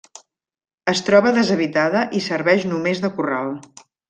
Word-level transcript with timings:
Es 0.93 1.01
troba 1.09 1.33
deshabitada 1.35 2.01
i 2.21 2.25
serveix 2.31 2.67
només 2.73 3.05
de 3.05 3.13
corral. 3.21 3.55